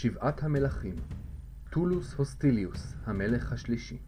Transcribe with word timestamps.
שבעת 0.00 0.42
המלכים 0.42 0.94
טולוס 1.70 2.14
הוסטיליוס, 2.14 2.94
המלך 3.04 3.52
השלישי 3.52 3.98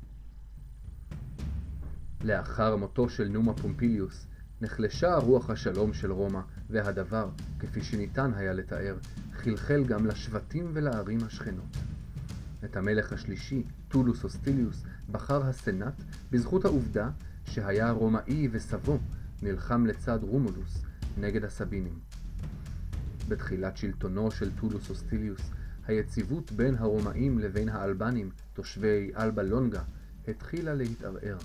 לאחר 2.24 2.76
מותו 2.76 3.08
של 3.08 3.28
נומה 3.28 3.54
פומפיליוס, 3.54 4.26
נחלשה 4.60 5.16
רוח 5.16 5.50
השלום 5.50 5.92
של 5.92 6.12
רומא, 6.12 6.40
והדבר, 6.70 7.30
כפי 7.58 7.82
שניתן 7.82 8.34
היה 8.34 8.52
לתאר, 8.52 8.96
חלחל 9.32 9.84
גם 9.84 10.06
לשבטים 10.06 10.70
ולערים 10.74 11.18
השכנות. 11.26 11.76
את 12.64 12.76
המלך 12.76 13.12
השלישי, 13.12 13.62
טולוס 13.88 14.22
הוסטיליוס, 14.22 14.82
בחר 15.12 15.46
הסנאט 15.46 16.02
בזכות 16.30 16.64
העובדה 16.64 17.10
שהיה 17.44 17.90
רומאי 17.90 18.48
וסבו 18.52 18.98
נלחם 19.42 19.86
לצד 19.86 20.18
רומולוס 20.22 20.82
נגד 21.18 21.44
הסבינים. 21.44 21.98
בתחילת 23.28 23.76
שלטונו 23.76 24.30
של 24.30 24.50
טולוס 24.60 24.88
הוסטיליוס, 24.88 25.50
היציבות 25.90 26.52
בין 26.52 26.74
הרומאים 26.78 27.38
לבין 27.38 27.68
האלבנים, 27.68 28.30
תושבי 28.52 29.10
אלבה 29.16 29.42
לונגה, 29.42 29.82
התחילה 30.28 30.74
להתערער. 30.74 31.38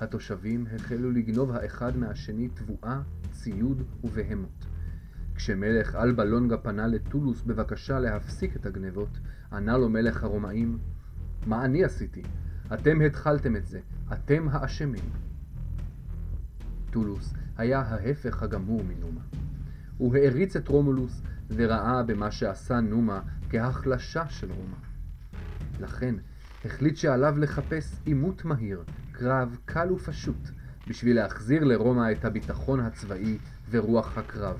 התושבים 0.00 0.66
החלו 0.74 1.10
לגנוב 1.10 1.50
האחד 1.50 1.96
מהשני 1.96 2.48
תבואה, 2.48 3.00
ציוד 3.32 3.82
ובהמות. 4.04 4.66
כשמלך 5.34 5.94
אלבה 5.94 6.24
לונגה 6.24 6.56
פנה 6.56 6.86
לטולוס 6.86 7.42
בבקשה 7.42 7.98
להפסיק 7.98 8.56
את 8.56 8.66
הגנבות, 8.66 9.18
ענה 9.52 9.78
לו 9.78 9.88
מלך 9.88 10.22
הרומאים, 10.22 10.78
מה 11.46 11.64
אני 11.64 11.84
עשיתי? 11.84 12.22
אתם 12.74 13.00
התחלתם 13.00 13.56
את 13.56 13.66
זה, 13.66 13.80
אתם 14.12 14.48
האשמים. 14.50 15.10
טולוס 16.90 17.34
היה 17.56 17.80
ההפך 17.80 18.42
הגמור 18.42 18.82
מנומה. 18.84 19.20
הוא 19.98 20.16
העריץ 20.16 20.56
את 20.56 20.68
רומולוס 20.68 21.22
וראה 21.50 22.02
במה 22.02 22.30
שעשה 22.30 22.80
נומה 22.80 23.20
כהחלשה 23.50 24.28
של 24.28 24.52
רומא. 24.52 24.76
לכן 25.80 26.14
החליט 26.64 26.96
שעליו 26.96 27.38
לחפש 27.38 27.96
עימות 28.04 28.44
מהיר, 28.44 28.84
קרב 29.12 29.56
קל 29.64 29.92
ופשוט, 29.92 30.50
בשביל 30.88 31.16
להחזיר 31.16 31.64
לרומא 31.64 32.12
את 32.12 32.24
הביטחון 32.24 32.80
הצבאי 32.80 33.38
ורוח 33.70 34.18
הקרב. 34.18 34.56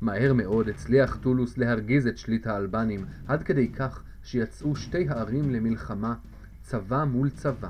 מהר 0.00 0.32
מאוד 0.32 0.68
הצליח 0.68 1.16
טולוס 1.16 1.58
להרגיז 1.58 2.06
את 2.06 2.18
שליט 2.18 2.46
האלבנים, 2.46 3.04
עד 3.26 3.42
כדי 3.42 3.68
כך 3.68 4.02
שיצאו 4.22 4.76
שתי 4.76 5.08
הערים 5.08 5.50
למלחמה, 5.50 6.14
צבא 6.62 7.04
מול 7.04 7.30
צבא. 7.30 7.68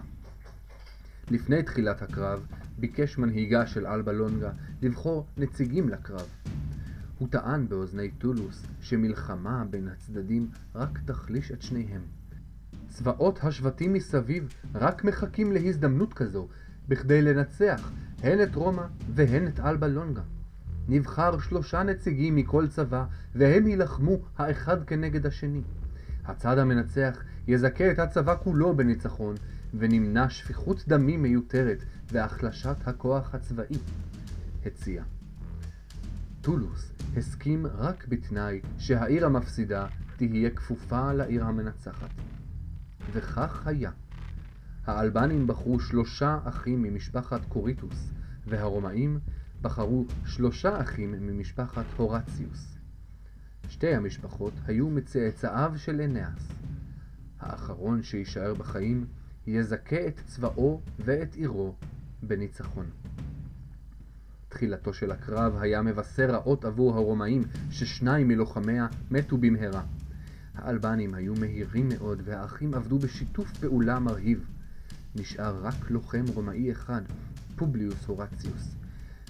לפני 1.30 1.62
תחילת 1.62 2.02
הקרב, 2.02 2.46
ביקש 2.78 3.18
מנהיגה 3.18 3.66
של 3.66 3.86
אלבה 3.86 4.12
לונגה 4.12 4.50
לבחור 4.82 5.26
נציגים 5.36 5.88
לקרב. 5.88 6.28
הוא 7.24 7.30
טען 7.30 7.68
באוזני 7.68 8.10
טולוס 8.10 8.66
שמלחמה 8.80 9.64
בין 9.70 9.88
הצדדים 9.88 10.48
רק 10.74 10.98
תחליש 11.04 11.52
את 11.52 11.62
שניהם. 11.62 12.00
צבאות 12.88 13.44
השבטים 13.44 13.92
מסביב 13.92 14.54
רק 14.74 15.04
מחכים 15.04 15.52
להזדמנות 15.52 16.14
כזו, 16.14 16.48
בכדי 16.88 17.22
לנצח 17.22 17.90
הן 18.22 18.42
את 18.42 18.54
רומא 18.54 18.82
והן 19.14 19.48
את 19.48 19.60
אלבה 19.60 19.88
לונגה. 19.88 20.22
נבחר 20.88 21.38
שלושה 21.38 21.82
נציגים 21.82 22.36
מכל 22.36 22.66
צבא, 22.68 23.04
והם 23.34 23.66
יילחמו 23.66 24.16
האחד 24.36 24.84
כנגד 24.84 25.26
השני. 25.26 25.62
הצד 26.24 26.58
המנצח 26.58 27.22
יזכה 27.46 27.90
את 27.90 27.98
הצבא 27.98 28.36
כולו 28.42 28.76
בניצחון, 28.76 29.34
ונמנע 29.74 30.30
שפיכות 30.30 30.84
דמים 30.88 31.22
מיותרת 31.22 31.84
והחלשת 32.12 32.76
הכוח 32.86 33.34
הצבאי. 33.34 33.78
הציע. 34.66 35.02
טולוס 36.40 36.93
הסכים 37.16 37.66
רק 37.66 38.08
בתנאי 38.08 38.60
שהעיר 38.78 39.26
המפסידה 39.26 39.86
תהיה 40.16 40.50
כפופה 40.50 41.12
לעיר 41.12 41.44
המנצחת. 41.44 42.10
וכך 43.12 43.66
היה. 43.66 43.90
האלבנים 44.86 45.46
בחרו 45.46 45.80
שלושה 45.80 46.38
אחים 46.44 46.82
ממשפחת 46.82 47.40
קוריטוס, 47.48 48.10
והרומאים 48.46 49.18
בחרו 49.62 50.06
שלושה 50.26 50.80
אחים 50.80 51.10
ממשפחת 51.10 51.84
הורציוס. 51.96 52.78
שתי 53.68 53.94
המשפחות 53.94 54.52
היו 54.66 54.90
מצאצאיו 54.90 55.72
של 55.76 56.00
אניאס. 56.00 56.48
האחרון 57.40 58.02
שיישאר 58.02 58.54
בחיים 58.54 59.06
יזכה 59.46 60.06
את 60.06 60.20
צבאו 60.26 60.80
ואת 60.98 61.34
עירו 61.34 61.74
בניצחון. 62.22 62.86
תחילתו 64.54 64.92
של 64.92 65.12
הקרב 65.12 65.56
היה 65.60 65.82
מבשר 65.82 66.30
רעות 66.30 66.64
עבור 66.64 66.96
הרומאים, 66.96 67.42
כששניים 67.70 68.28
מלוחמיה 68.28 68.86
מתו 69.10 69.38
במהרה. 69.38 69.82
האלבנים 70.54 71.14
היו 71.14 71.34
מהירים 71.34 71.88
מאוד, 71.88 72.22
והאחים 72.24 72.74
עבדו 72.74 72.98
בשיתוף 72.98 73.58
פעולה 73.58 73.98
מרהיב. 73.98 74.46
נשאר 75.16 75.60
רק 75.62 75.90
לוחם 75.90 76.24
רומאי 76.34 76.72
אחד, 76.72 77.02
פובליוס 77.56 78.06
הורציוס, 78.06 78.74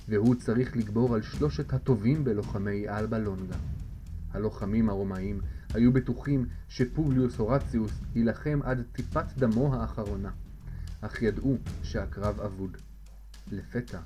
והוא 0.08 0.34
צריך 0.34 0.76
לגבור 0.76 1.14
על 1.14 1.22
שלושת 1.22 1.72
הטובים 1.72 2.24
בלוחמי 2.24 2.88
אלבה 2.88 3.18
לונגה. 3.18 3.56
הלוחמים 4.32 4.88
הרומאים 4.88 5.40
היו 5.74 5.92
בטוחים 5.92 6.46
שפובליוס 6.68 7.38
הורציוס 7.38 7.92
יילחם 8.14 8.60
עד 8.62 8.82
טיפת 8.92 9.26
דמו 9.38 9.74
האחרונה, 9.74 10.30
אך 11.00 11.22
ידעו 11.22 11.58
שהקרב 11.82 12.40
אבוד. 12.40 12.76
לפתע 13.52 13.98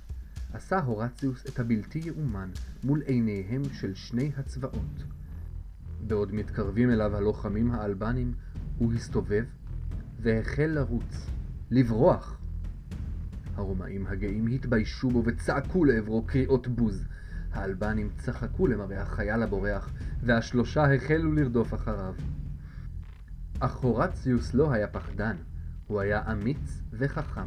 עשה 0.53 0.78
הורציוס 0.78 1.47
את 1.47 1.60
הבלתי 1.60 1.98
יאומן 1.98 2.50
מול 2.84 3.03
עיניהם 3.03 3.62
של 3.72 3.94
שני 3.94 4.32
הצבאות. 4.36 5.04
בעוד 6.06 6.34
מתקרבים 6.34 6.91
אליו 6.91 7.16
הלוחמים 7.16 7.70
האלבנים, 7.70 8.34
הוא 8.78 8.92
הסתובב 8.92 9.44
והחל 10.20 10.66
לרוץ, 10.66 11.26
לברוח. 11.70 12.41
הרומאים 13.54 14.06
הגאים 14.06 14.47
התביישו 14.47 15.10
בו 15.10 15.22
וצעקו 15.26 15.84
לעברו 15.84 16.22
קריאות 16.22 16.69
בוז. 16.69 17.04
האלבנים 17.53 18.10
צחקו 18.19 18.66
למראה 18.66 19.03
החייל 19.03 19.42
הבורח, 19.42 19.92
והשלושה 20.22 20.94
החלו 20.94 21.32
לרדוף 21.32 21.75
אחריו. 21.75 22.15
אך 23.60 23.76
הורציוס 23.76 24.54
לא 24.54 24.72
היה 24.72 24.86
פחדן, 24.86 25.36
הוא 25.86 26.00
היה 26.00 26.32
אמיץ 26.32 26.82
וחכם. 26.92 27.47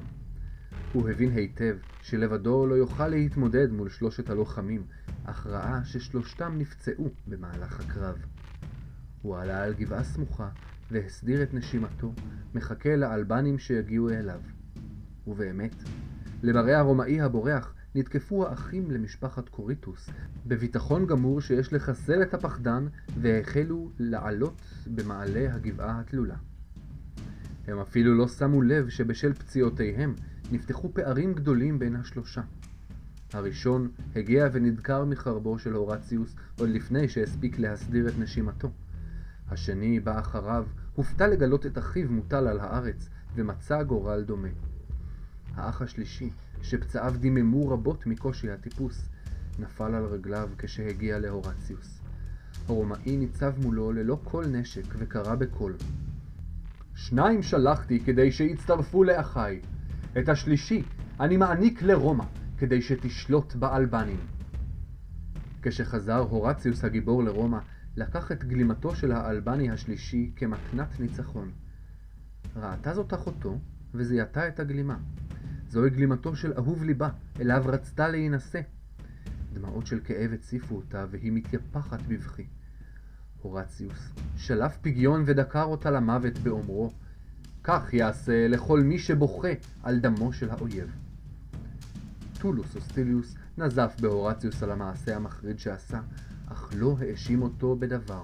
הוא 0.93 1.09
הבין 1.09 1.31
היטב 1.31 1.75
שלבדו 2.01 2.67
לא 2.67 2.75
יוכל 2.75 3.07
להתמודד 3.07 3.71
מול 3.71 3.89
שלושת 3.89 4.29
הלוחמים, 4.29 4.83
אך 5.25 5.47
ראה 5.47 5.83
ששלושתם 5.83 6.53
נפצעו 6.57 7.09
במהלך 7.27 7.79
הקרב. 7.79 8.15
הוא 9.21 9.37
עלה 9.37 9.63
על 9.63 9.73
גבעה 9.73 10.03
סמוכה 10.03 10.49
והסדיר 10.91 11.43
את 11.43 11.53
נשימתו, 11.53 12.13
מחכה 12.55 12.95
לאלבנים 12.95 13.59
שיגיעו 13.59 14.09
אליו. 14.09 14.41
ובאמת, 15.27 15.75
למראה 16.43 16.79
הרומאי 16.79 17.21
הבורח 17.21 17.73
נתקפו 17.95 18.47
האחים 18.47 18.91
למשפחת 18.91 19.49
קוריטוס, 19.49 20.09
בביטחון 20.45 21.05
גמור 21.05 21.41
שיש 21.41 21.73
לחסל 21.73 22.21
את 22.21 22.33
הפחדן, 22.33 22.87
והחלו 23.21 23.91
לעלות 23.99 24.61
במעלה 24.87 25.53
הגבעה 25.53 25.99
התלולה. 25.99 26.37
הם 27.67 27.79
אפילו 27.79 28.17
לא 28.17 28.27
שמו 28.27 28.61
לב 28.61 28.89
שבשל 28.89 29.33
פציעותיהם 29.33 30.15
נפתחו 30.51 30.93
פערים 30.93 31.33
גדולים 31.33 31.79
בין 31.79 31.95
השלושה. 31.95 32.41
הראשון 33.33 33.91
הגיע 34.15 34.47
ונדקר 34.51 35.05
מחרבו 35.05 35.59
של 35.59 35.73
הורציוס 35.73 36.35
עוד 36.59 36.69
לפני 36.69 37.09
שהספיק 37.09 37.59
להסדיר 37.59 38.07
את 38.07 38.19
נשימתו. 38.19 38.71
השני 39.49 39.99
בא 39.99 40.19
אחריו, 40.19 40.65
הופתע 40.95 41.27
לגלות 41.27 41.65
את 41.65 41.77
אחיו 41.77 42.11
מוטל 42.11 42.47
על 42.47 42.59
הארץ, 42.59 43.09
ומצא 43.35 43.83
גורל 43.83 44.23
דומה. 44.23 44.47
האח 45.55 45.81
השלישי, 45.81 46.29
שפצעיו 46.61 47.13
דיממו 47.19 47.69
רבות 47.69 48.05
מקושי 48.05 48.51
הטיפוס, 48.51 49.09
נפל 49.59 49.95
על 49.95 50.05
רגליו 50.05 50.49
כשהגיע 50.57 51.19
להורציוס. 51.19 51.99
הרומאי 52.67 53.17
ניצב 53.17 53.53
מולו 53.63 53.91
ללא 53.91 54.19
כל 54.23 54.45
נשק 54.45 54.85
וקרא 54.97 55.35
בקול: 55.35 55.73
שניים 56.95 57.43
שלחתי 57.43 57.99
כדי 57.99 58.31
שיצטרפו 58.31 59.03
לאחיי. 59.03 59.61
את 60.19 60.29
השלישי 60.29 60.83
אני 61.19 61.37
מעניק 61.37 61.81
לרומא 61.81 62.23
כדי 62.57 62.81
שתשלוט 62.81 63.55
באלבנים. 63.55 64.19
כשחזר 65.61 66.17
הורציוס 66.17 66.83
הגיבור 66.83 67.23
לרומא, 67.23 67.59
לקח 67.97 68.31
את 68.31 68.43
גלימתו 68.43 68.95
של 68.95 69.11
האלבני 69.11 69.69
השלישי 69.69 70.31
כמתנת 70.35 70.99
ניצחון. 70.99 71.51
ראתה 72.55 72.93
זאת 72.93 73.13
אחותו, 73.13 73.59
וזיהתה 73.93 74.47
את 74.47 74.59
הגלימה. 74.59 74.97
זוהי 75.69 75.89
גלימתו 75.89 76.35
של 76.35 76.53
אהוב 76.53 76.83
ליבה, 76.83 77.09
אליו 77.39 77.63
רצתה 77.65 78.07
להינשא. 78.07 78.61
דמעות 79.53 79.87
של 79.87 79.99
כאב 80.03 80.33
הציפו 80.33 80.75
אותה, 80.75 81.05
והיא 81.11 81.31
מתייפחת 81.31 82.01
בבכי. 82.07 82.45
הורציוס 83.41 84.13
שלף 84.37 84.77
פגיון 84.81 85.23
ודקר 85.25 85.63
אותה 85.63 85.91
למוות 85.91 86.37
באומרו, 86.37 86.91
כך 87.63 87.93
יעשה 87.93 88.47
לכל 88.47 88.81
מי 88.81 88.99
שבוכה 88.99 89.47
על 89.83 89.99
דמו 89.99 90.33
של 90.33 90.49
האויב. 90.49 90.95
טולוס 92.39 92.75
אוסטיליוס 92.75 93.35
נזף 93.57 93.95
בהורציוס 93.99 94.63
על 94.63 94.71
המעשה 94.71 95.15
המחריד 95.15 95.59
שעשה, 95.59 95.99
אך 96.47 96.71
לא 96.75 96.95
האשים 96.99 97.41
אותו 97.41 97.75
בדבר. 97.75 98.23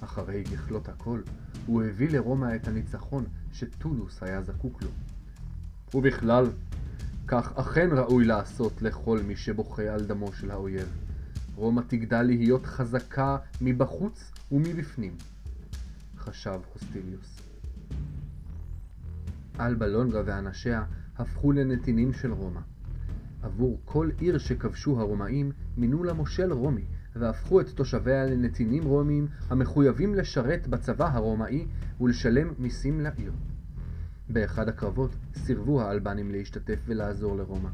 אחרי 0.00 0.44
ככלות 0.44 0.88
הכל, 0.88 1.20
הוא 1.66 1.82
הביא 1.82 2.10
לרומא 2.10 2.56
את 2.56 2.68
הניצחון 2.68 3.24
שטולוס 3.52 4.22
היה 4.22 4.42
זקוק 4.42 4.82
לו. 4.82 4.90
ובכלל, 5.94 6.46
כך 7.26 7.52
אכן 7.58 7.88
ראוי 7.92 8.24
לעשות 8.24 8.82
לכל 8.82 9.20
מי 9.26 9.36
שבוכה 9.36 9.82
על 9.82 10.04
דמו 10.04 10.32
של 10.32 10.50
האויב. 10.50 10.88
רומא 11.54 11.82
תגדל 11.86 12.22
להיות 12.22 12.66
חזקה 12.66 13.36
מבחוץ 13.60 14.30
ומבפנים, 14.52 15.16
חשב 16.18 16.60
הוסטיליוס. 16.72 17.41
אלבה 19.66 19.86
לונגה 19.86 20.22
ואנשיה 20.26 20.84
הפכו 21.18 21.52
לנתינים 21.52 22.12
של 22.12 22.32
רומא. 22.32 22.60
עבור 23.42 23.80
כל 23.84 24.10
עיר 24.18 24.38
שכבשו 24.38 25.00
הרומאים 25.00 25.52
מינו 25.76 26.04
לה 26.04 26.12
מושל 26.12 26.52
רומי, 26.52 26.84
והפכו 27.16 27.60
את 27.60 27.68
תושביה 27.68 28.26
לנתינים 28.26 28.84
רומיים 28.84 29.26
המחויבים 29.50 30.14
לשרת 30.14 30.66
בצבא 30.66 31.08
הרומאי 31.12 31.66
ולשלם 32.00 32.52
מיסים 32.58 33.00
לעיר. 33.00 33.32
באחד 34.28 34.68
הקרבות 34.68 35.16
סירבו 35.34 35.82
האלבנים 35.82 36.30
להשתתף 36.30 36.78
ולעזור 36.86 37.36
לרומא. 37.36 37.68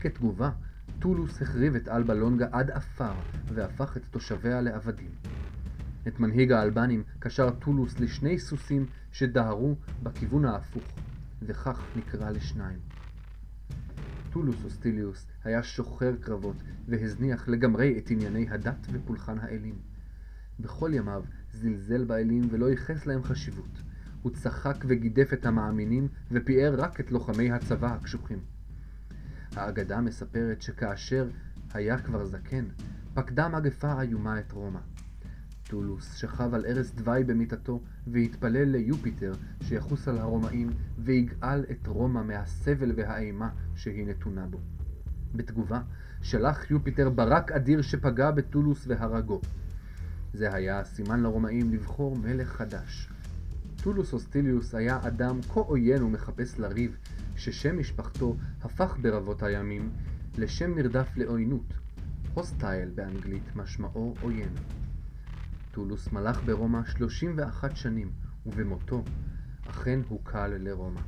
כתגובה, 0.00 0.50
טולוס 0.98 1.42
החריב 1.42 1.74
את 1.74 1.88
אלבה 1.88 2.14
לונגה 2.14 2.46
עד 2.52 2.70
עפר 2.70 3.12
והפך 3.54 3.96
את 3.96 4.02
תושביה 4.10 4.60
לעבדים. 4.60 5.10
את 6.08 6.20
מנהיג 6.20 6.52
האלבנים 6.52 7.02
קשר 7.18 7.50
טולוס 7.50 8.00
לשני 8.00 8.38
סוסים 8.38 8.86
שדהרו 9.12 9.76
בכיוון 10.02 10.44
ההפוך, 10.44 10.84
וכך 11.46 11.82
נקרא 11.96 12.30
לשניים. 12.30 12.78
טולוס 14.30 14.64
אוסטיליוס 14.64 15.26
היה 15.44 15.62
שוחר 15.62 16.16
קרבות 16.20 16.56
והזניח 16.88 17.48
לגמרי 17.48 17.98
את 17.98 18.10
ענייני 18.10 18.50
הדת 18.50 18.86
ופולחן 18.92 19.38
האלים. 19.38 19.78
בכל 20.60 20.90
ימיו 20.94 21.24
זלזל 21.52 22.04
באלים 22.04 22.48
ולא 22.50 22.70
ייחס 22.70 23.06
להם 23.06 23.22
חשיבות. 23.22 23.82
הוא 24.22 24.32
צחק 24.32 24.84
וגידף 24.86 25.32
את 25.32 25.46
המאמינים 25.46 26.08
ופיאר 26.30 26.74
רק 26.80 27.00
את 27.00 27.10
לוחמי 27.10 27.52
הצבא 27.52 27.94
הקשוחים. 27.94 28.38
האגדה 29.56 30.00
מספרת 30.00 30.62
שכאשר 30.62 31.28
היה 31.74 31.98
כבר 31.98 32.24
זקן, 32.24 32.64
פקדה 33.14 33.48
מגפה 33.48 34.00
איומה 34.00 34.38
את 34.38 34.52
רומא. 34.52 34.80
טולוס 35.72 36.14
שכב 36.14 36.54
על 36.54 36.64
ערש 36.66 36.90
דווי 36.90 37.24
במיטתו 37.24 37.80
והתפלל 38.06 38.68
ליופיטר 38.68 39.32
שיחוס 39.62 40.08
על 40.08 40.18
הרומאים 40.18 40.70
ויגאל 40.98 41.64
את 41.70 41.86
רומא 41.86 42.22
מהסבל 42.22 42.92
והאימה 42.96 43.48
שהיא 43.74 44.06
נתונה 44.06 44.46
בו. 44.46 44.58
בתגובה, 45.34 45.80
שלח 46.22 46.70
יופיטר 46.70 47.10
ברק 47.10 47.52
אדיר 47.52 47.82
שפגע 47.82 48.30
בטולוס 48.30 48.84
והרגו. 48.86 49.40
זה 50.34 50.54
היה 50.54 50.80
הסימן 50.80 51.22
לרומאים 51.22 51.70
לבחור 51.70 52.16
מלך 52.16 52.48
חדש. 52.48 53.08
טולוס 53.82 54.12
הוסטיליוס 54.12 54.74
היה 54.74 54.98
אדם 55.02 55.40
כה 55.48 55.60
עוין 55.60 56.02
ומחפש 56.02 56.58
לריב, 56.58 56.96
ששם 57.36 57.78
משפחתו 57.78 58.36
הפך 58.62 58.96
ברבות 59.02 59.42
הימים 59.42 59.90
לשם 60.38 60.74
נרדף 60.74 61.16
לעוינות. 61.16 61.74
הוסטייל 62.34 62.90
באנגלית 62.94 63.56
משמעו 63.56 64.14
עוין. 64.22 64.81
טולוס 65.72 66.12
מלך 66.12 66.40
ברומא 66.44 66.84
31 66.84 67.76
שנים, 67.76 68.12
ובמותו 68.46 69.04
אכן 69.66 70.00
הוקל 70.08 70.48
לרומא. 70.48 71.00